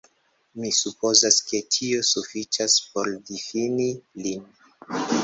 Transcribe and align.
Mi 0.61 0.69
supozas 0.77 1.35
ke 1.49 1.59
tio 1.75 1.99
sufiĉas 2.11 2.79
por 2.87 3.13
difini 3.29 3.87
lin". 4.25 4.49